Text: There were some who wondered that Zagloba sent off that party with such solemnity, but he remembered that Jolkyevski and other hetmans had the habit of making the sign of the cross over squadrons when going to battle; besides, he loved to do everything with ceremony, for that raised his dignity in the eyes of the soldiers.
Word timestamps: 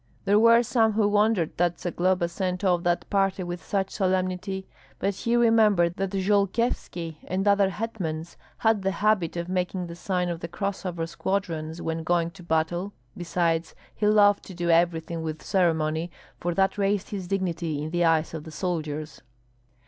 There 0.25 0.39
were 0.39 0.63
some 0.63 0.93
who 0.93 1.07
wondered 1.07 1.55
that 1.57 1.79
Zagloba 1.79 2.27
sent 2.27 2.63
off 2.63 2.81
that 2.81 3.07
party 3.11 3.43
with 3.43 3.63
such 3.63 3.91
solemnity, 3.91 4.67
but 4.97 5.13
he 5.13 5.35
remembered 5.35 5.97
that 5.97 6.09
Jolkyevski 6.09 7.17
and 7.27 7.47
other 7.47 7.69
hetmans 7.69 8.35
had 8.57 8.81
the 8.81 8.89
habit 8.93 9.37
of 9.37 9.47
making 9.47 9.85
the 9.85 9.95
sign 9.95 10.27
of 10.29 10.39
the 10.39 10.47
cross 10.47 10.87
over 10.87 11.05
squadrons 11.05 11.83
when 11.83 12.01
going 12.03 12.31
to 12.31 12.41
battle; 12.41 12.93
besides, 13.15 13.75
he 13.93 14.07
loved 14.07 14.43
to 14.45 14.55
do 14.55 14.71
everything 14.71 15.21
with 15.21 15.43
ceremony, 15.43 16.09
for 16.39 16.55
that 16.55 16.79
raised 16.79 17.11
his 17.11 17.27
dignity 17.27 17.83
in 17.83 17.91
the 17.91 18.03
eyes 18.03 18.33
of 18.33 18.43
the 18.43 18.49
soldiers. 18.51 19.21